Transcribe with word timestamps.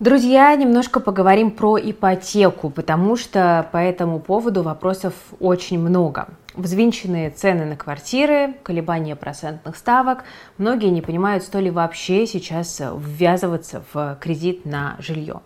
Друзья, 0.00 0.52
немножко 0.56 0.98
поговорим 0.98 1.52
про 1.52 1.78
ипотеку, 1.78 2.68
потому 2.68 3.14
что 3.14 3.68
по 3.70 3.76
этому 3.76 4.18
поводу 4.18 4.64
вопросов 4.64 5.14
очень 5.38 5.78
много. 5.78 6.26
Взвинченные 6.54 7.30
цены 7.30 7.64
на 7.64 7.76
квартиры, 7.76 8.54
колебания 8.64 9.14
процентных 9.14 9.76
ставок. 9.76 10.24
Многие 10.58 10.90
не 10.90 11.00
понимают, 11.00 11.44
стоит 11.44 11.64
ли 11.64 11.70
вообще 11.70 12.26
сейчас 12.26 12.82
ввязываться 12.96 13.84
в 13.92 14.18
кредит 14.20 14.64
на 14.64 14.96
жилье. 14.98 15.42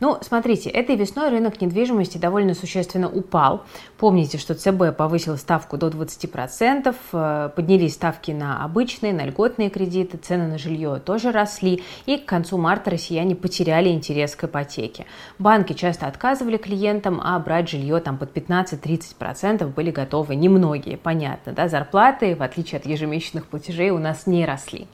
Ну, 0.00 0.16
смотрите, 0.20 0.70
этой 0.70 0.94
весной 0.94 1.28
рынок 1.28 1.60
недвижимости 1.60 2.18
довольно 2.18 2.54
существенно 2.54 3.08
упал. 3.08 3.64
Помните, 3.96 4.38
что 4.38 4.54
ЦБ 4.54 4.96
повысил 4.96 5.36
ставку 5.36 5.76
до 5.76 5.88
20%, 5.88 6.94
э, 7.12 7.50
поднялись 7.54 7.94
ставки 7.94 8.30
на 8.30 8.64
обычные, 8.64 9.12
на 9.12 9.24
льготные 9.24 9.70
кредиты, 9.70 10.16
цены 10.16 10.46
на 10.46 10.58
жилье 10.58 11.00
тоже 11.04 11.32
росли, 11.32 11.82
и 12.06 12.16
к 12.16 12.26
концу 12.26 12.58
марта 12.58 12.90
россияне 12.90 13.34
потеряли 13.34 13.88
интерес 13.88 14.36
к 14.36 14.44
ипотеке. 14.44 15.06
Банки 15.38 15.72
часто 15.72 16.06
отказывали 16.06 16.58
клиентам, 16.58 17.20
а 17.22 17.36
брать 17.40 17.68
жилье 17.68 17.98
там 17.98 18.18
под 18.18 18.36
15-30% 18.36 19.66
были 19.74 19.90
готовы 19.90 20.36
немногие, 20.36 20.96
понятно, 20.96 21.52
да, 21.52 21.68
зарплаты, 21.68 22.36
в 22.36 22.42
отличие 22.42 22.78
от 22.78 22.86
ежемесячных 22.86 23.46
платежей, 23.46 23.90
у 23.90 23.98
нас 23.98 24.28
не 24.28 24.46
росли. 24.46 24.86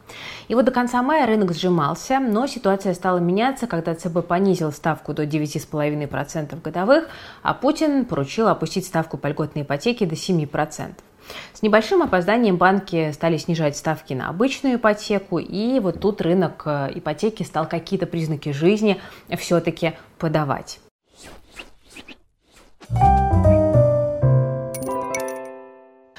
И 0.49 0.55
вот 0.55 0.65
до 0.65 0.71
конца 0.71 1.03
мая 1.03 1.27
рынок 1.27 1.53
сжимался, 1.53 2.21
но 2.21 2.47
ситуация 2.47 2.95
стала 2.95 3.19
меняться, 3.19 3.67
когда 3.67 3.95
ЦБ 3.95 4.27
понизил 4.27 4.73
ставку 4.73 4.94
ставку 4.95 5.13
до 5.13 5.25
9,5% 5.25 6.61
годовых, 6.63 7.09
а 7.43 7.55
Путин 7.55 8.05
поручил 8.05 8.49
опустить 8.49 8.87
ставку 8.87 9.19
по 9.19 9.27
льготной 9.27 9.63
ипотеке 9.63 10.07
до 10.07 10.15
7%. 10.15 10.93
С 11.53 11.63
небольшим 11.63 12.03
опозданием 12.03 12.59
банки 12.59 13.11
стали 13.13 13.39
снижать 13.39 13.77
ставки 13.77 14.13
на 14.13 14.29
обычную 14.29 14.77
ипотеку, 14.77 15.39
и 15.39 15.81
вот 15.81 16.01
тут 16.01 16.21
рынок 16.21 16.63
э, 16.67 16.91
ипотеки 16.95 17.43
стал 17.43 17.67
какие-то 17.67 18.07
признаки 18.07 18.53
жизни 18.53 19.01
все-таки 19.37 19.95
подавать. 20.19 20.81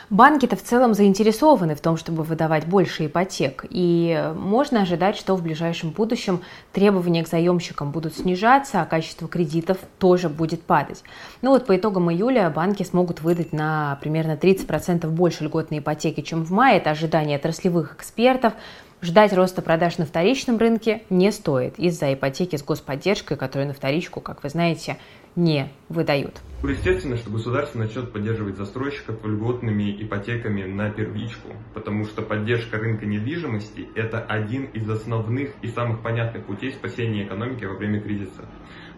Банки-то 0.09 0.56
в 0.56 0.61
целом 0.61 0.94
заинтересованы 0.94 1.73
в 1.73 1.81
том, 1.81 1.98
чтобы 1.98 2.23
выдавать 2.23 2.67
больше 2.67 3.08
ипотек, 3.08 3.66
и 3.70 4.31
можно 4.36 4.81
ожидать, 4.81 5.17
что 5.17 5.36
в 5.36 5.42
ближайшем 5.42 5.89
будущем 5.89 6.42
требования 6.73 7.23
к 7.23 7.28
заемщикам 7.28 7.92
будут 7.92 8.16
снижаться, 8.16 8.81
а 8.81 8.86
качество 8.86 9.28
кредитов 9.28 9.78
тоже 9.98 10.30
будет 10.30 10.61
падать. 10.61 11.03
Ну 11.42 11.50
вот 11.52 11.66
по 11.66 11.76
итогам 11.76 12.11
июля 12.11 12.52
банки 12.52 12.83
смогут 12.83 13.22
выдать 13.22 13.52
на 13.52 13.98
примерно 14.02 14.33
30% 14.33 15.08
больше 15.08 15.45
льготной 15.45 15.80
ипотеки, 15.80 16.22
чем 16.22 16.45
в 16.45 16.52
мае. 16.52 16.78
Это 16.78 16.92
ожидание 16.92 17.38
отраслевых 17.38 17.95
экспертов. 17.95 18.53
Ждать 19.02 19.33
роста 19.33 19.61
продаж 19.61 19.98
на 19.98 20.06
вторичном 20.06 20.58
рынке 20.58 21.03
не 21.09 21.31
стоит 21.31 21.78
из-за 21.78 22.14
ипотеки 22.14 22.56
с 22.56 22.64
господдержкой, 22.64 23.38
которую 23.38 23.67
на 23.67 23.73
вторичку, 23.73 24.22
как 24.22 24.42
вы 24.44 24.50
знаете, 24.50 24.98
не 25.36 25.72
выдают. 25.89 26.41
Естественно, 26.64 27.16
что 27.16 27.30
государство 27.30 27.78
начнет 27.78 28.11
поддерживать 28.11 28.58
застройщиков 28.58 29.23
льготными 29.23 30.02
ипотеками 30.02 30.64
на 30.64 30.89
первичку, 30.89 31.50
потому 31.75 32.05
что 32.05 32.23
поддержка 32.23 32.77
рынка 32.77 33.05
недвижимости– 33.05 33.88
это 33.95 34.19
один 34.19 34.66
из 34.66 34.89
основных 34.89 35.52
и 35.61 35.67
самых 35.67 36.02
понятных 36.02 36.45
путей 36.45 36.72
спасения 36.72 37.25
экономики 37.25 37.66
во 37.66 37.75
время 37.75 38.02
кризиса. 38.02 38.50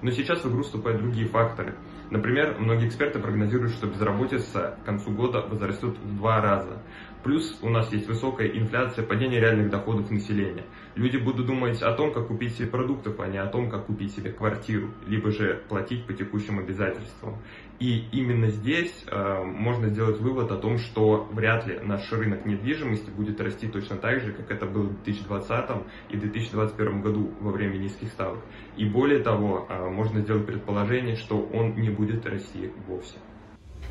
Но 0.02 0.12
сейчас 0.12 0.44
в 0.44 0.50
игру 0.50 0.64
вступают 0.64 1.02
другие 1.02 1.28
факторы. 1.28 1.76
Например, 2.10 2.56
многие 2.58 2.88
эксперты 2.88 3.20
прогнозируют, 3.20 3.74
что 3.74 3.88
безработица 3.88 4.78
к 4.82 4.86
концу 4.86 5.12
года 5.12 5.42
возрастет 5.42 5.98
в 5.98 6.18
два 6.18 6.40
раза. 6.40 6.82
Плюс 7.24 7.60
у 7.62 7.70
нас 7.70 7.92
есть 7.92 8.08
высокая 8.08 8.48
инфляция, 8.48 9.06
падение 9.06 9.40
реальных 9.40 9.70
доходов 9.70 10.10
населения. 10.12 10.64
Люди 10.96 11.18
будут 11.18 11.48
думать 11.48 11.82
о 11.82 11.94
том, 11.94 12.14
как 12.14 12.28
купить 12.28 12.56
себе 12.56 12.68
продуктов, 12.68 13.20
а 13.20 13.28
не 13.28 13.38
о 13.38 13.48
том, 13.48 13.70
как 13.70 13.88
купить 13.88 14.16
себе 14.16 14.32
квартиру, 14.32 14.92
либо 15.06 15.32
же 15.32 15.64
платить 15.68 16.06
по 16.06 16.14
текущим 16.14 16.60
обязательствам. 16.60 17.38
И 17.80 18.06
именно 18.12 18.48
здесь 18.48 19.04
э, 19.08 19.44
можно 19.44 19.90
сделать 19.90 20.20
вывод 20.20 20.52
о 20.52 20.58
том, 20.58 20.78
что 20.78 21.28
вряд 21.32 21.68
ли 21.68 21.80
наш 21.80 22.12
рынок 22.12 22.46
недвижимости 22.46 23.12
будет 23.12 23.40
расти 23.40 23.68
точно 23.68 23.98
так 23.98 24.22
же, 24.22 24.32
как 24.32 24.50
это 24.50 24.66
было 24.66 24.84
в 24.84 25.04
2020 25.04 25.70
и 26.10 26.18
2021 26.18 27.02
году 27.02 27.32
во 27.40 27.52
время 27.52 27.78
низких 27.78 28.08
ставок. 28.10 28.40
И 28.78 28.86
более 28.86 29.20
того, 29.20 29.68
э, 29.70 29.90
можно 29.90 30.22
сделать 30.22 30.46
предположение, 30.46 31.16
что 31.16 31.40
он 31.40 31.76
не 31.76 31.90
будет 31.90 32.26
расти 32.26 32.72
вовсе. 32.88 33.18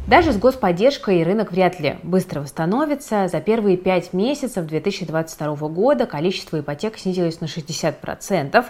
Даже 0.06 0.32
с 0.32 0.36
господдержкой 0.36 1.24
рынок 1.24 1.50
вряд 1.50 1.80
ли 1.80 1.98
быстро 2.04 2.40
восстановится. 2.40 3.26
За 3.26 3.40
первые 3.40 3.76
пять 3.76 4.12
месяцев 4.12 4.64
2022 4.64 5.56
года 5.68 6.06
количество 6.06 6.60
ипотек 6.60 6.96
снизилось 6.96 7.40
на 7.40 7.46
60%, 7.46 8.66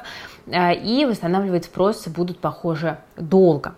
э, 0.47 0.75
и 0.75 1.05
восстанавливать 1.05 1.67
спрос 1.67 2.09
будут, 2.09 2.39
похоже, 2.39 2.99
долго. 3.19 3.75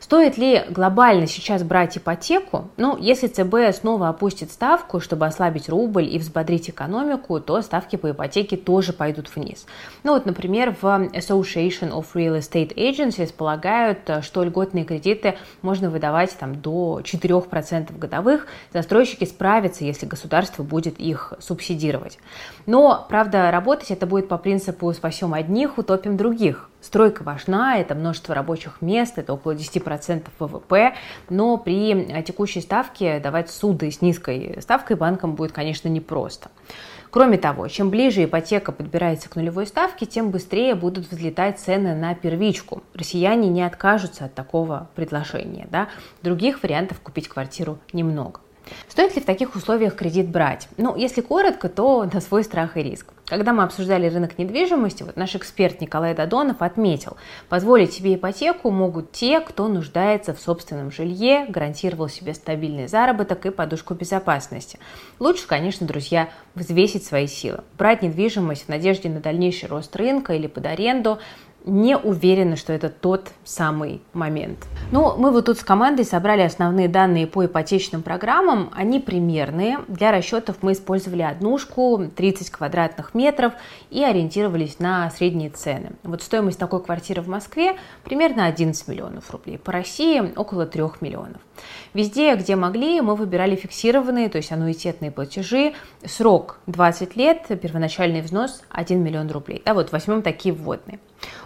Стоит 0.00 0.36
ли 0.36 0.64
глобально 0.68 1.26
сейчас 1.26 1.62
брать 1.62 1.96
ипотеку? 1.96 2.68
Ну, 2.76 2.96
если 2.98 3.26
ЦБ 3.26 3.76
снова 3.78 4.08
опустит 4.08 4.50
ставку, 4.52 5.00
чтобы 5.00 5.26
ослабить 5.26 5.68
рубль 5.68 6.04
и 6.04 6.18
взбодрить 6.18 6.70
экономику, 6.70 7.40
то 7.40 7.60
ставки 7.62 7.96
по 7.96 8.10
ипотеке 8.10 8.56
тоже 8.56 8.92
пойдут 8.92 9.34
вниз. 9.34 9.66
Ну 10.02 10.12
вот, 10.12 10.26
например, 10.26 10.76
в 10.80 10.84
Association 10.84 11.92
of 11.92 12.06
Real 12.14 12.38
Estate 12.38 12.74
Agencies 12.74 13.32
полагают, 13.32 13.98
что 14.22 14.44
льготные 14.44 14.84
кредиты 14.84 15.36
можно 15.62 15.90
выдавать 15.90 16.36
там, 16.38 16.54
до 16.54 17.00
4% 17.02 17.98
годовых. 17.98 18.46
Застройщики 18.72 19.24
справятся, 19.24 19.84
если 19.84 20.06
государство 20.06 20.62
будет 20.62 20.98
их 20.98 21.32
субсидировать. 21.38 22.18
Но, 22.66 23.06
правда, 23.08 23.50
работать 23.50 23.90
это 23.90 24.06
будет 24.06 24.28
по 24.28 24.38
принципу 24.38 24.92
«спасем 24.92 25.34
одних, 25.34 25.78
утопим 25.78 26.16
других». 26.16 26.70
Стройка 26.80 27.22
важна, 27.22 27.78
это 27.78 27.94
множество 27.94 28.34
рабочих 28.34 28.82
мест, 28.82 29.16
это 29.16 29.32
около 29.32 29.52
10% 29.52 29.93
ВВП, 30.38 30.94
но 31.30 31.56
при 31.56 32.22
текущей 32.22 32.60
ставке 32.60 33.20
давать 33.20 33.50
суды 33.50 33.90
с 33.90 34.00
низкой 34.02 34.56
ставкой 34.60 34.96
банкам 34.96 35.34
будет, 35.34 35.52
конечно, 35.52 35.88
непросто. 35.88 36.50
Кроме 37.14 37.38
того, 37.38 37.68
чем 37.68 37.90
ближе 37.90 38.24
ипотека 38.24 38.72
подбирается 38.72 39.28
к 39.28 39.36
нулевой 39.36 39.68
ставке, 39.68 40.04
тем 40.04 40.32
быстрее 40.32 40.74
будут 40.74 41.08
взлетать 41.08 41.60
цены 41.60 41.94
на 41.94 42.12
первичку. 42.16 42.82
Россияне 42.92 43.48
не 43.48 43.62
откажутся 43.62 44.24
от 44.24 44.34
такого 44.34 44.90
предложения. 44.96 45.68
Да? 45.70 45.88
Других 46.22 46.64
вариантов 46.64 46.98
купить 47.00 47.28
квартиру 47.28 47.78
немного. 47.92 48.40
Стоит 48.88 49.14
ли 49.16 49.22
в 49.22 49.24
таких 49.24 49.54
условиях 49.54 49.96
кредит 49.96 50.28
брать? 50.28 50.68
Ну, 50.76 50.96
если 50.96 51.20
коротко, 51.20 51.68
то 51.68 52.08
на 52.12 52.20
свой 52.20 52.44
страх 52.44 52.76
и 52.76 52.82
риск. 52.82 53.12
Когда 53.26 53.54
мы 53.54 53.62
обсуждали 53.62 54.06
рынок 54.08 54.38
недвижимости, 54.38 55.02
вот 55.02 55.16
наш 55.16 55.34
эксперт 55.34 55.80
Николай 55.80 56.14
Додонов 56.14 56.60
отметил, 56.60 57.16
позволить 57.48 57.94
себе 57.94 58.14
ипотеку 58.16 58.70
могут 58.70 59.12
те, 59.12 59.40
кто 59.40 59.66
нуждается 59.66 60.34
в 60.34 60.40
собственном 60.40 60.90
жилье, 60.90 61.46
гарантировал 61.48 62.08
себе 62.08 62.34
стабильный 62.34 62.86
заработок 62.86 63.46
и 63.46 63.50
подушку 63.50 63.94
безопасности. 63.94 64.78
Лучше, 65.20 65.46
конечно, 65.46 65.86
друзья, 65.86 66.28
взвесить 66.54 67.06
свои 67.06 67.26
силы. 67.26 67.64
Брать 67.78 68.02
недвижимость 68.02 68.66
в 68.66 68.68
надежде 68.68 69.08
на 69.08 69.20
дальнейший 69.20 69.70
рост 69.70 69.96
рынка 69.96 70.34
или 70.34 70.46
под 70.46 70.66
аренду 70.66 71.18
не 71.64 71.96
уверена, 71.96 72.56
что 72.56 72.72
это 72.72 72.90
тот 72.90 73.30
самый 73.42 74.02
момент. 74.12 74.58
Ну, 74.92 75.16
мы 75.16 75.30
вот 75.30 75.46
тут 75.46 75.58
с 75.58 75.64
командой 75.64 76.04
собрали 76.04 76.42
основные 76.42 76.88
данные 76.88 77.26
по 77.26 77.44
ипотечным 77.46 78.02
программам. 78.02 78.70
Они 78.74 79.00
примерные. 79.00 79.80
Для 79.88 80.12
расчетов 80.12 80.56
мы 80.60 80.72
использовали 80.72 81.22
однушку 81.22 82.10
30 82.14 82.50
квадратных 82.50 83.14
метров 83.14 83.54
и 83.90 84.04
ориентировались 84.04 84.78
на 84.78 85.10
средние 85.10 85.50
цены. 85.50 85.92
Вот 86.02 86.22
стоимость 86.22 86.58
такой 86.58 86.82
квартиры 86.82 87.22
в 87.22 87.28
Москве 87.28 87.76
примерно 88.04 88.46
11 88.46 88.86
миллионов 88.88 89.30
рублей. 89.30 89.58
По 89.58 89.72
России 89.72 90.32
около 90.36 90.66
3 90.66 90.82
миллионов. 91.00 91.40
Везде, 91.94 92.34
где 92.34 92.56
могли, 92.56 93.00
мы 93.00 93.14
выбирали 93.14 93.56
фиксированные, 93.56 94.28
то 94.28 94.36
есть 94.36 94.52
аннуитетные 94.52 95.10
платежи. 95.10 95.74
Срок 96.04 96.58
20 96.66 97.16
лет, 97.16 97.46
первоначальный 97.62 98.20
взнос 98.20 98.62
1 98.70 99.02
миллион 99.02 99.30
рублей. 99.30 99.62
Да, 99.64 99.72
вот 99.74 99.92
возьмем 99.92 100.22
такие 100.22 100.54
вводные. 100.54 100.98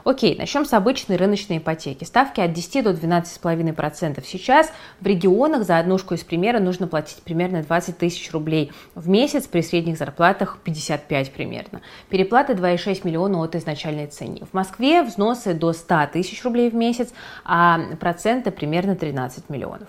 Окей, 0.05 0.37
начнем 0.37 0.65
с 0.65 0.73
обычной 0.73 1.17
рыночной 1.17 1.59
ипотеки. 1.59 2.05
Ставки 2.05 2.41
от 2.41 2.53
10 2.53 2.85
до 2.85 2.91
12,5% 2.91 4.23
сейчас. 4.25 4.73
В 5.01 5.07
регионах 5.07 5.65
за 5.65 5.79
однушку 5.79 6.15
из 6.15 6.25
примера 6.25 6.61
нужно 6.61 6.87
платить 6.87 7.23
примерно 7.23 7.63
20 7.63 7.99
тысяч 7.99 8.31
рублей 8.33 8.73
в 8.95 9.09
месяц, 9.09 9.47
при 9.47 9.61
средних 9.61 9.99
зарплатах 9.99 10.59
55 10.65 11.33
примерно. 11.33 11.81
Переплата 12.09 12.53
2,6 12.53 13.01
миллиона 13.05 13.43
от 13.43 13.55
изначальной 13.55 14.07
цены. 14.07 14.41
В 14.51 14.55
Москве 14.55 15.03
взносы 15.03 15.55
до 15.55 15.73
100 15.73 16.09
тысяч 16.13 16.43
рублей 16.45 16.71
в 16.71 16.75
месяц, 16.75 17.13
а 17.45 17.81
проценты 18.01 18.51
примерно 18.51 18.97
13 18.97 19.49
миллионов. 19.49 19.89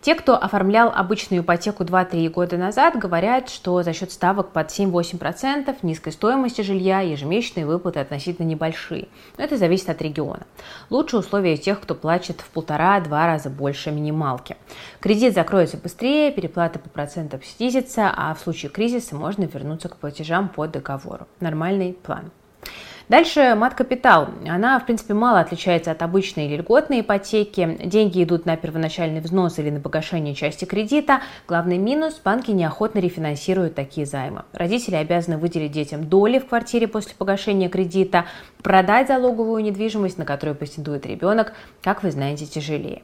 Те, 0.00 0.14
кто 0.14 0.36
оформлял 0.36 0.92
обычную 0.94 1.42
ипотеку 1.42 1.82
2-3 1.82 2.28
года 2.28 2.56
назад, 2.56 2.96
говорят, 2.96 3.48
что 3.48 3.82
за 3.82 3.92
счет 3.92 4.12
ставок 4.12 4.52
под 4.52 4.68
7-8%, 4.68 5.74
низкой 5.82 6.12
стоимости 6.12 6.60
жилья, 6.62 7.00
ежемесячные 7.00 7.66
выплаты 7.66 8.00
относительно 8.00 8.46
небольшие. 8.46 9.08
Но 9.36 9.44
это 9.44 9.56
зависит 9.56 9.90
от 9.90 10.00
региона. 10.00 10.46
Лучшие 10.90 11.20
условия 11.20 11.54
у 11.54 11.56
тех, 11.56 11.80
кто 11.80 11.94
платит 11.94 12.40
в 12.40 12.48
полтора-два 12.50 13.26
раза 13.26 13.50
больше 13.50 13.90
минималки. 13.90 14.56
Кредит 15.00 15.34
закроется 15.34 15.76
быстрее, 15.76 16.30
переплата 16.30 16.78
по 16.78 16.88
процентам 16.88 17.40
снизится, 17.42 18.12
а 18.14 18.34
в 18.34 18.40
случае 18.40 18.70
кризиса 18.70 19.16
можно 19.16 19.44
вернуться 19.44 19.88
к 19.88 19.96
платежам 19.96 20.48
по 20.48 20.66
договору. 20.66 21.26
Нормальный 21.40 21.92
план. 21.92 22.30
Дальше 23.08 23.54
мат-капитал. 23.54 24.30
Она, 24.48 24.80
в 24.80 24.84
принципе, 24.84 25.14
мало 25.14 25.38
отличается 25.38 25.92
от 25.92 26.02
обычной 26.02 26.46
или 26.46 26.56
льготной 26.56 27.02
ипотеки. 27.02 27.78
Деньги 27.84 28.24
идут 28.24 28.46
на 28.46 28.56
первоначальный 28.56 29.20
взнос 29.20 29.60
или 29.60 29.70
на 29.70 29.78
погашение 29.80 30.34
части 30.34 30.64
кредита. 30.64 31.20
Главный 31.46 31.78
минус– 31.78 32.20
банки 32.24 32.50
неохотно 32.50 32.98
рефинансируют 32.98 33.76
такие 33.76 34.06
займы. 34.06 34.42
Родители 34.52 34.96
обязаны 34.96 35.38
выделить 35.38 35.70
детям 35.70 36.08
доли 36.08 36.40
в 36.40 36.48
квартире 36.48 36.88
после 36.88 37.14
погашения 37.14 37.68
кредита, 37.68 38.26
продать 38.60 39.06
залоговую 39.06 39.62
недвижимость, 39.62 40.18
на 40.18 40.24
которую 40.24 40.56
претендует 40.56 41.06
ребенок, 41.06 41.52
как 41.82 42.02
вы 42.02 42.10
знаете, 42.10 42.44
тяжелее. 42.44 43.02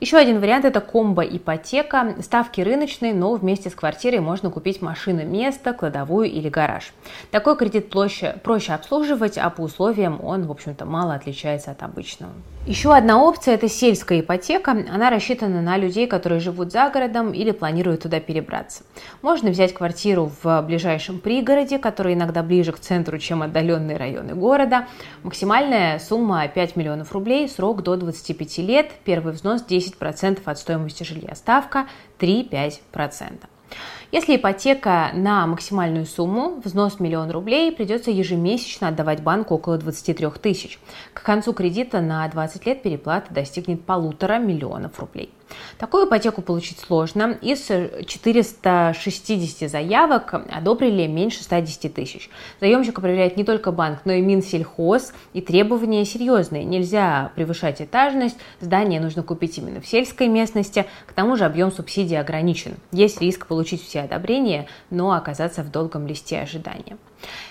Еще 0.00 0.16
один 0.16 0.38
вариант– 0.38 0.64
это 0.66 0.80
комбо-ипотека. 0.80 2.22
Ставки 2.22 2.60
рыночные, 2.60 3.12
но 3.12 3.34
вместе 3.34 3.68
с 3.68 3.74
квартирой 3.74 4.20
можно 4.20 4.48
купить 4.48 4.80
машину, 4.80 5.24
место, 5.24 5.72
кладовую 5.72 6.30
или 6.30 6.48
гараж. 6.48 6.92
Такой 7.32 7.56
кредит 7.56 7.90
проще, 7.90 8.38
проще 8.44 8.74
обслуживать, 8.74 9.38
а 9.38 9.50
по 9.50 9.62
условиям 9.62 10.20
он, 10.22 10.46
в 10.46 10.52
общем-то, 10.52 10.86
мало 10.86 11.14
отличается 11.14 11.72
от 11.72 11.82
обычного. 11.82 12.32
Еще 12.66 12.94
одна 12.94 13.22
опция– 13.22 13.54
это 13.56 13.66
сельская 13.66 14.20
ипотека. 14.20 14.72
Она 14.92 15.08
рассчитана 15.08 15.62
на 15.62 15.78
людей, 15.78 16.06
которые 16.06 16.38
живут 16.38 16.70
за 16.70 16.90
городом 16.90 17.32
или 17.32 17.50
планируют 17.50 18.02
туда 18.02 18.20
перебраться. 18.20 18.84
Можно 19.22 19.50
взять 19.50 19.72
квартиру 19.72 20.30
в 20.42 20.62
ближайшем 20.62 21.18
пригороде, 21.18 21.78
который 21.78 22.12
иногда 22.12 22.42
ближе 22.42 22.72
к 22.72 22.78
центру, 22.78 23.18
чем 23.18 23.42
отдаленные 23.42 23.96
районы 23.96 24.34
города. 24.34 24.86
Максимальная 25.22 25.98
сумма 25.98 26.46
5 26.46 26.76
миллионов 26.76 27.12
рублей, 27.12 27.48
срок 27.48 27.82
до 27.82 27.96
25 27.96 28.58
лет, 28.58 28.90
первый 29.02 29.32
взнос 29.32 29.64
10% 29.66 29.87
от 30.50 30.58
стоимости 30.58 31.04
жилья, 31.04 31.34
ставка 31.34 31.86
3-5%. 32.18 33.32
Если 34.10 34.36
ипотека 34.36 35.10
на 35.12 35.46
максимальную 35.46 36.06
сумму, 36.06 36.62
взнос 36.64 36.98
миллион 36.98 37.30
рублей, 37.30 37.70
придется 37.70 38.10
ежемесячно 38.10 38.88
отдавать 38.88 39.22
банку 39.22 39.56
около 39.56 39.76
23 39.76 40.30
тысяч. 40.40 40.78
К 41.12 41.22
концу 41.22 41.52
кредита 41.52 42.00
на 42.00 42.26
20 42.26 42.64
лет 42.64 42.82
переплата 42.82 43.34
достигнет 43.34 43.84
полутора 43.84 44.38
миллионов 44.38 44.98
рублей. 44.98 45.30
Такую 45.78 46.06
ипотеку 46.06 46.42
получить 46.42 46.78
сложно. 46.78 47.38
Из 47.40 47.68
460 47.68 49.70
заявок 49.70 50.34
одобрили 50.50 51.06
меньше 51.06 51.42
110 51.42 51.94
тысяч. 51.94 52.30
Заемщика 52.60 53.00
проверяет 53.00 53.36
не 53.36 53.44
только 53.44 53.72
банк, 53.72 54.00
но 54.04 54.12
и 54.12 54.20
Минсельхоз. 54.20 55.12
И 55.32 55.40
требования 55.40 56.04
серьезные. 56.04 56.64
Нельзя 56.64 57.32
превышать 57.34 57.80
этажность, 57.80 58.36
здание 58.60 59.00
нужно 59.00 59.22
купить 59.22 59.58
именно 59.58 59.80
в 59.80 59.86
сельской 59.86 60.28
местности. 60.28 60.86
К 61.06 61.12
тому 61.12 61.36
же 61.36 61.44
объем 61.44 61.72
субсидий 61.72 62.18
ограничен. 62.18 62.74
Есть 62.92 63.20
риск 63.20 63.46
получить 63.46 63.82
все 63.82 63.97
одобрения, 64.00 64.66
но 64.90 65.12
оказаться 65.12 65.62
в 65.62 65.70
долгом 65.70 66.06
листе 66.06 66.40
ожидания. 66.40 66.96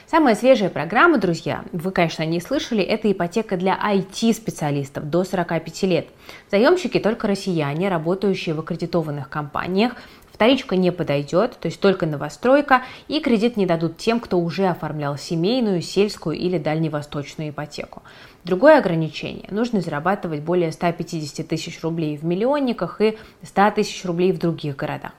Самая 0.06 0.36
свежая 0.36 0.70
программа, 0.70 1.18
друзья, 1.18 1.64
вы, 1.74 1.92
конечно, 1.92 2.24
не 2.24 2.40
слышали, 2.40 2.82
это 2.82 3.12
ипотека 3.12 3.58
для 3.58 3.78
IT-специалистов 3.78 5.10
до 5.10 5.24
45 5.24 5.84
лет. 5.84 6.08
Заемщики 6.50 7.00
только 7.00 7.28
россияне, 7.28 7.90
работающие 7.90 8.56
в 8.56 8.60
аккредитованных 8.60 9.30
компаниях, 9.30 9.94
Вторичка 10.38 10.76
не 10.76 10.92
подойдет, 10.92 11.58
то 11.60 11.66
есть 11.68 11.80
только 11.80 12.06
новостройка, 12.06 12.84
и 13.08 13.20
кредит 13.22 13.58
не 13.58 13.66
дадут 13.66 13.98
тем, 13.98 14.20
кто 14.20 14.40
уже 14.40 14.68
оформлял 14.68 15.18
семейную, 15.18 15.82
сельскую 15.82 16.38
или 16.38 16.60
дальневосточную 16.60 17.50
ипотеку. 17.50 18.04
Другое 18.44 18.78
ограничение– 18.78 19.48
нужно 19.50 19.82
зарабатывать 19.82 20.42
более 20.42 20.72
150 20.72 21.48
тысяч 21.48 21.82
рублей 21.82 22.18
в 22.18 22.24
миллионниках 22.24 23.02
и 23.02 23.18
100 23.42 23.72
тысяч 23.72 24.06
рублей 24.06 24.32
в 24.32 24.38
других 24.38 24.76
городах. 24.76 25.14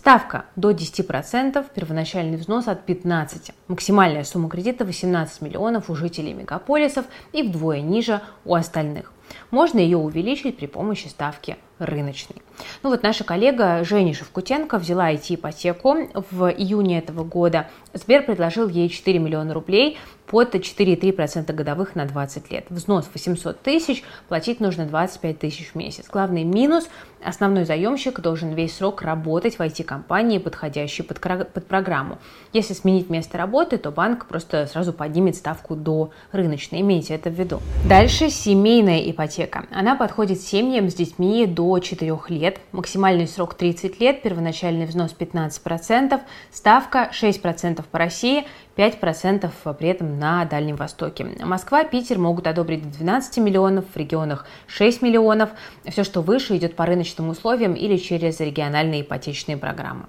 Ставка 0.00 0.46
до 0.56 0.70
10%, 0.70 1.62
первоначальный 1.74 2.38
взнос 2.38 2.68
от 2.68 2.88
15%. 2.88 3.52
Максимальная 3.68 4.24
сумма 4.24 4.48
кредита 4.48 4.86
18 4.86 5.42
миллионов 5.42 5.90
у 5.90 5.94
жителей 5.94 6.32
мегаполисов 6.32 7.04
и 7.34 7.42
вдвое 7.42 7.82
ниже 7.82 8.22
у 8.46 8.54
остальных. 8.54 9.12
Можно 9.50 9.78
ее 9.78 9.98
увеличить 9.98 10.56
при 10.56 10.64
помощи 10.64 11.08
ставки 11.08 11.58
рыночной. 11.80 12.36
Ну 12.82 12.90
вот 12.90 13.02
наша 13.02 13.24
коллега 13.24 13.82
Женя 13.84 14.14
Шевкутенко 14.14 14.78
взяла 14.78 15.12
IT-ипотеку 15.12 15.96
в 16.30 16.48
июне 16.50 16.98
этого 16.98 17.24
года. 17.24 17.68
Сбер 17.92 18.24
предложил 18.24 18.68
ей 18.68 18.88
4 18.88 19.18
миллиона 19.18 19.54
рублей 19.54 19.98
под 20.26 20.54
4,3% 20.54 21.52
годовых 21.52 21.96
на 21.96 22.04
20 22.04 22.52
лет. 22.52 22.66
Взнос 22.70 23.08
800 23.12 23.60
тысяч, 23.62 24.04
платить 24.28 24.60
нужно 24.60 24.86
25 24.86 25.38
тысяч 25.38 25.70
в 25.72 25.74
месяц. 25.74 26.06
Главный 26.08 26.44
минус– 26.44 26.88
основной 27.24 27.64
заемщик 27.64 28.20
должен 28.20 28.54
весь 28.54 28.76
срок 28.76 29.02
работать 29.02 29.56
в 29.56 29.60
IT-компании, 29.60 30.38
подходящей 30.38 31.04
под, 31.04 31.20
под 31.20 31.66
программу. 31.66 32.18
Если 32.52 32.74
сменить 32.74 33.10
место 33.10 33.38
работы, 33.38 33.76
то 33.76 33.90
банк 33.90 34.26
просто 34.26 34.66
сразу 34.66 34.92
поднимет 34.92 35.36
ставку 35.36 35.74
до 35.74 36.10
рыночной. 36.32 36.80
Имейте 36.80 37.14
это 37.14 37.30
в 37.30 37.34
виду. 37.34 37.60
Дальше 37.88 38.30
семейная 38.30 39.10
ипотека. 39.10 39.66
Она 39.70 39.96
подходит 39.96 40.40
семьям 40.40 40.90
с 40.90 40.94
детьми 40.94 41.46
до 41.46 41.69
4 41.78 42.18
лет. 42.28 42.60
Максимальный 42.72 43.28
срок 43.28 43.54
30 43.54 44.00
лет, 44.00 44.22
первоначальный 44.22 44.86
взнос 44.86 45.14
15%, 45.16 46.20
ставка 46.50 47.10
6% 47.12 47.84
по 47.90 47.98
России, 47.98 48.46
5% 48.76 49.50
при 49.74 49.88
этом 49.88 50.18
на 50.18 50.44
Дальнем 50.46 50.76
Востоке. 50.76 51.26
Москва, 51.40 51.84
Питер 51.84 52.18
могут 52.18 52.46
одобрить 52.46 52.82
до 52.82 52.98
12 52.98 53.38
миллионов, 53.38 53.84
в 53.92 53.96
регионах 53.96 54.46
6 54.66 55.02
миллионов. 55.02 55.50
Все, 55.84 56.02
что 56.02 56.22
выше, 56.22 56.56
идет 56.56 56.76
по 56.76 56.86
рыночным 56.86 57.28
условиям 57.28 57.74
или 57.74 57.96
через 57.96 58.40
региональные 58.40 59.02
ипотечные 59.02 59.56
программы. 59.56 60.06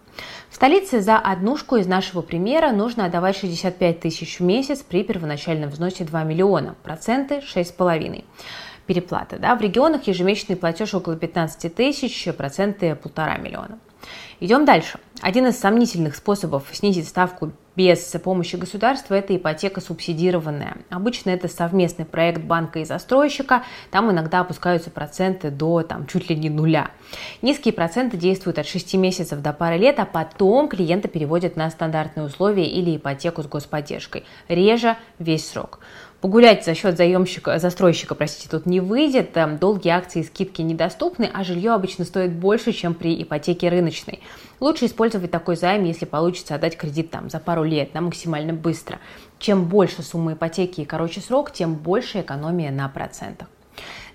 В 0.50 0.56
столице 0.56 1.02
за 1.02 1.18
однушку 1.18 1.76
из 1.76 1.88
нашего 1.88 2.22
примера 2.22 2.72
нужно 2.72 3.06
отдавать 3.06 3.38
65 3.38 4.00
тысяч 4.00 4.40
в 4.40 4.44
месяц 4.44 4.80
при 4.80 5.04
первоначальном 5.04 5.70
взносе 5.70 6.04
2 6.06 6.24
миллиона, 6.24 6.76
проценты 6.84 7.40
6,5 7.40 8.24
переплата. 8.92 9.38
Да? 9.40 9.56
В 9.56 9.62
регионах 9.62 10.08
ежемесячный 10.08 10.58
платеж 10.58 10.94
около 10.94 11.16
15 11.16 11.74
тысяч, 11.74 12.28
проценты 12.38 12.94
полтора 12.96 13.38
миллиона. 13.38 13.80
Идем 14.42 14.66
дальше. 14.66 15.00
Один 15.22 15.48
из 15.48 15.58
сомнительных 15.58 16.16
способов 16.16 16.64
снизить 16.74 17.08
ставку 17.08 17.52
без 17.76 18.00
помощи 18.22 18.58
государства– 18.58 19.14
это 19.16 19.34
ипотека 19.38 19.80
субсидированная. 19.80 20.78
Обычно 20.90 21.30
это 21.30 21.48
совместный 21.48 22.04
проект 22.04 22.42
банка 22.42 22.80
и 22.80 22.86
застройщика, 22.86 23.64
там 23.92 24.12
иногда 24.12 24.42
опускаются 24.42 24.90
проценты 24.90 25.52
до 25.52 25.84
там, 25.84 26.06
чуть 26.06 26.30
ли 26.30 26.36
не 26.36 26.50
нуля. 26.50 26.92
Низкие 27.42 27.74
проценты 27.74 28.18
действуют 28.18 28.60
от 28.60 28.68
6 28.68 28.96
месяцев 28.96 29.40
до 29.40 29.54
пары 29.54 29.78
лет, 29.78 30.00
а 30.00 30.06
потом 30.06 30.68
клиента 30.68 31.08
переводят 31.08 31.56
на 31.56 31.70
стандартные 31.70 32.26
условия 32.26 32.66
или 32.66 32.98
ипотеку 32.98 33.42
с 33.44 33.48
господдержкой, 33.48 34.26
реже 34.50 34.98
весь 35.18 35.48
срок. 35.48 35.80
Погулять 36.22 36.64
за 36.64 36.76
счет 36.76 36.98
заемщика, 36.98 37.58
застройщика, 37.58 38.14
простите, 38.14 38.48
тут 38.48 38.68
не 38.68 38.80
выйдет, 38.80 39.34
там 39.34 39.58
долгие 39.58 39.90
акции 39.90 40.20
и 40.20 40.24
скидки 40.24 40.62
недоступны, 40.62 41.28
а 41.34 41.44
жилье 41.44 41.72
обычно 41.72 42.06
стоит 42.06 42.32
больше, 42.32 42.74
чем 42.74 42.94
при 42.94 43.24
ипотеке 43.24 43.70
рыночной. 43.70 44.20
Лучше 44.60 44.86
использовать 44.86 45.32
такой 45.32 45.56
займ, 45.56 45.84
если 45.84 46.06
получится 46.06 46.54
отдать 46.54 46.78
кредит 46.78 47.10
там 47.10 47.32
за 47.32 47.40
пару 47.40 47.64
лет, 47.64 47.96
на 47.96 48.02
максимально 48.02 48.54
быстро. 48.54 49.00
Чем 49.40 49.66
больше 49.66 50.04
сумма 50.04 50.34
ипотеки 50.34 50.82
и 50.82 50.86
короче 50.86 51.22
срок, 51.22 51.52
тем 51.52 51.74
больше 51.74 52.22
экономия 52.22 52.70
на 52.70 52.88
процентах. 52.88 53.48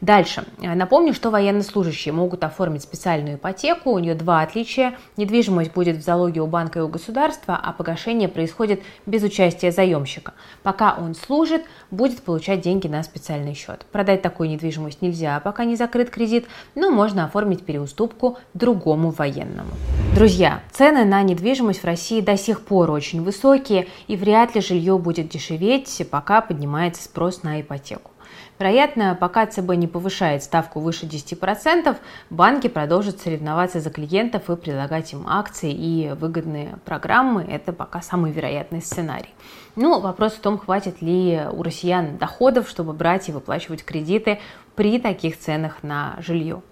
Дальше. 0.01 0.45
Напомню, 0.59 1.15
что 1.15 1.31
военнослужащие 1.31 2.13
могут 2.13 2.45
оформить 2.45 2.83
специальную 2.83 3.37
ипотеку. 3.37 3.91
У 3.91 3.99
нее 3.99 4.15
два 4.15 4.43
отличия. 4.43 4.95
Недвижимость 5.17 5.73
будет 5.73 5.97
в 5.97 6.03
залоге 6.03 6.41
у 6.41 6.47
банка 6.47 6.81
и 6.81 6.83
у 6.83 6.89
государства, 6.89 7.59
а 7.63 7.73
погашение 7.73 8.29
происходит 8.29 8.83
без 9.07 9.23
участия 9.23 9.73
заемщика. 9.73 10.35
Пока 10.63 10.97
он 10.99 11.15
служит, 11.15 11.63
будет 11.91 12.23
получать 12.23 12.61
деньги 12.61 12.89
на 12.89 13.03
специальный 13.03 13.55
счет. 13.55 13.87
Продать 13.93 14.23
такую 14.23 14.51
недвижимость 14.51 15.03
нельзя, 15.03 15.41
пока 15.41 15.65
не 15.65 15.77
закрыт 15.77 16.11
кредит, 16.11 16.47
но 16.75 16.91
можно 16.91 17.25
оформить 17.25 17.65
переуступку 17.65 18.39
другому 18.55 19.11
военному. 19.11 19.71
Друзья, 20.15 20.61
цены 20.73 21.05
на 21.05 21.23
недвижимость 21.23 21.83
в 21.83 21.85
России 21.85 22.21
до 22.21 22.37
сих 22.37 22.63
пор 22.63 22.91
очень 22.91 23.23
высокие, 23.23 23.87
и 24.09 24.17
вряд 24.17 24.55
ли 24.55 24.61
жилье 24.61 24.99
будет 24.99 25.29
дешеветь, 25.29 26.07
пока 26.11 26.41
поднимается 26.41 27.05
спрос 27.05 27.43
на 27.43 27.61
ипотеку. 27.61 28.11
Вероятно, 28.59 29.17
пока 29.19 29.47
ЦБ 29.47 29.75
не 29.75 29.87
повышает 29.87 30.43
ставку 30.43 30.81
выше 30.81 31.05
10%, 31.05 31.97
банки 32.31 32.69
продолжат 32.69 33.21
соревноваться 33.21 33.81
за 33.81 33.91
клиентов 33.91 34.49
и 34.49 34.57
предлагать 34.57 35.13
им 35.13 35.27
акции 35.29 35.73
и 35.73 36.13
выгодные 36.13 36.79
программы. 36.87 37.45
Это 37.45 37.75
пока 37.75 38.01
самый 38.01 38.33
вероятный 38.33 38.81
сценарий. 38.81 39.35
Ну, 39.75 40.01
вопрос 40.01 40.33
в 40.33 40.41
том, 40.41 40.57
хватит 40.59 41.03
ли 41.03 41.43
у 41.53 41.63
россиян 41.63 42.17
доходов, 42.17 42.69
чтобы 42.69 42.95
брать 42.95 43.29
и 43.29 43.33
выплачивать 43.33 43.85
кредиты 43.85 44.41
при 44.75 44.99
таких 44.99 45.39
ценах 45.39 45.83
на 45.83 46.17
жилье. 46.19 46.63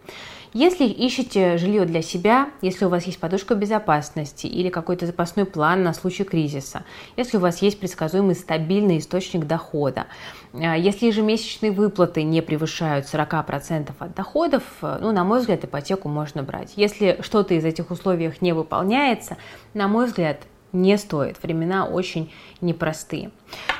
Если 0.56 0.84
ищете 0.84 1.58
жилье 1.58 1.84
для 1.84 2.00
себя, 2.00 2.48
если 2.62 2.84
у 2.84 2.88
вас 2.88 3.06
есть 3.06 3.18
подушка 3.18 3.56
безопасности 3.56 4.46
или 4.46 4.68
какой-то 4.68 5.04
запасной 5.04 5.46
план 5.46 5.82
на 5.82 5.92
случай 5.92 6.22
кризиса, 6.22 6.84
если 7.16 7.38
у 7.38 7.40
вас 7.40 7.60
есть 7.60 7.80
предсказуемый 7.80 8.36
стабильный 8.36 8.98
источник 8.98 9.46
дохода, 9.48 10.06
а, 10.52 10.76
если 10.76 11.06
ежемесячные 11.06 11.72
выплаты 11.72 12.22
не 12.22 12.40
превышают 12.40 13.06
40% 13.06 13.90
от 13.98 14.14
доходов, 14.14 14.62
ну, 14.80 15.10
на 15.10 15.24
мой 15.24 15.40
взгляд, 15.40 15.64
ипотеку 15.64 16.08
можно 16.08 16.44
брать. 16.44 16.74
Если 16.76 17.18
что-то 17.22 17.54
из 17.54 17.64
этих 17.64 17.90
условий 17.90 18.32
не 18.40 18.52
выполняется, 18.52 19.36
на 19.74 19.88
мой 19.88 20.06
взгляд, 20.06 20.42
не 20.74 20.98
стоит. 20.98 21.42
Времена 21.42 21.86
очень 21.86 22.30
непростые. 22.60 23.30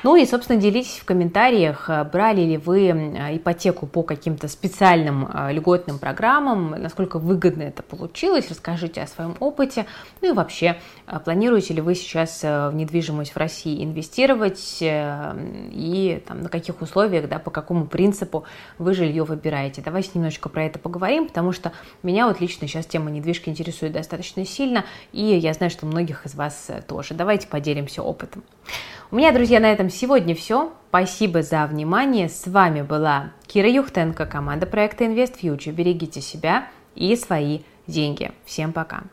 Ну 0.02 0.16
и, 0.16 0.26
собственно, 0.26 0.60
делитесь 0.60 0.98
в 0.98 1.04
комментариях, 1.04 1.88
э, 1.88 2.04
брали 2.04 2.42
ли 2.42 2.58
вы 2.58 2.88
э, 2.88 3.36
ипотеку 3.36 3.86
по 3.86 4.02
каким-то 4.02 4.48
специальным 4.48 5.26
э, 5.26 5.52
льготным 5.52 5.98
программам, 5.98 6.70
насколько 6.70 7.18
выгодно 7.18 7.62
это 7.62 7.82
получилось, 7.82 8.50
расскажите 8.50 9.02
о 9.02 9.06
своем 9.06 9.34
опыте, 9.40 9.86
ну 10.20 10.30
и 10.30 10.32
вообще, 10.32 10.76
планируете 11.24 11.74
ли 11.74 11.80
вы 11.80 11.94
сейчас 11.94 12.42
в 12.42 12.72
недвижимость 12.74 13.32
в 13.32 13.36
России 13.36 13.82
инвестировать 13.82 14.78
и 14.80 16.22
там, 16.26 16.42
на 16.42 16.48
каких 16.48 16.80
условиях, 16.82 17.28
да, 17.28 17.38
по 17.38 17.50
какому 17.50 17.86
принципу 17.86 18.44
вы 18.78 18.94
жилье 18.94 19.24
выбираете. 19.24 19.82
Давайте 19.82 20.10
немножечко 20.14 20.48
про 20.48 20.64
это 20.64 20.78
поговорим, 20.78 21.26
потому 21.26 21.52
что 21.52 21.72
меня 22.02 22.26
вот 22.26 22.40
лично 22.40 22.68
сейчас 22.68 22.86
тема 22.86 23.10
недвижки 23.10 23.48
интересует 23.48 23.92
достаточно 23.92 24.44
сильно, 24.44 24.84
и 25.12 25.24
я 25.24 25.52
знаю, 25.52 25.70
что 25.70 25.86
многих 25.86 26.26
из 26.26 26.34
вас 26.34 26.70
тоже. 26.86 27.14
Давайте 27.14 27.48
поделимся 27.48 28.02
опытом. 28.02 28.42
У 29.10 29.16
меня, 29.16 29.32
друзья, 29.32 29.60
на 29.60 29.70
этом 29.70 29.90
сегодня 29.90 30.34
все. 30.34 30.72
Спасибо 30.88 31.42
за 31.42 31.66
внимание. 31.66 32.28
С 32.28 32.46
вами 32.46 32.82
была 32.82 33.32
Кира 33.46 33.68
Юхтенко, 33.68 34.26
команда 34.26 34.66
проекта 34.66 35.04
Invest 35.04 35.40
Future. 35.40 35.72
Берегите 35.72 36.20
себя 36.20 36.68
и 36.94 37.14
свои 37.16 37.60
деньги. 37.86 38.32
Всем 38.44 38.72
пока. 38.72 39.04